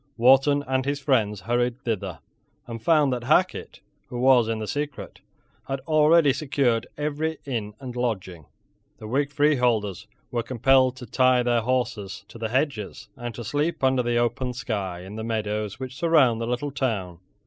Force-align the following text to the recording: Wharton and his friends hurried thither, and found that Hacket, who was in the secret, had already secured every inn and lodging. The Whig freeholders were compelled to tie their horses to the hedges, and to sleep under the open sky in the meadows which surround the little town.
Wharton 0.17 0.63
and 0.67 0.83
his 0.83 0.99
friends 0.99 1.41
hurried 1.41 1.79
thither, 1.83 2.21
and 2.65 2.81
found 2.81 3.13
that 3.13 3.25
Hacket, 3.25 3.81
who 4.07 4.17
was 4.17 4.47
in 4.47 4.57
the 4.57 4.65
secret, 4.65 5.21
had 5.67 5.79
already 5.81 6.33
secured 6.33 6.87
every 6.97 7.37
inn 7.45 7.75
and 7.79 7.95
lodging. 7.95 8.47
The 8.97 9.07
Whig 9.07 9.29
freeholders 9.31 10.07
were 10.31 10.41
compelled 10.41 10.95
to 10.95 11.05
tie 11.05 11.43
their 11.43 11.61
horses 11.61 12.25
to 12.29 12.39
the 12.39 12.49
hedges, 12.49 13.09
and 13.15 13.35
to 13.35 13.43
sleep 13.43 13.83
under 13.83 14.01
the 14.01 14.17
open 14.17 14.53
sky 14.53 15.01
in 15.01 15.17
the 15.17 15.23
meadows 15.23 15.79
which 15.79 15.97
surround 15.97 16.41
the 16.41 16.47
little 16.47 16.71
town. 16.71 17.19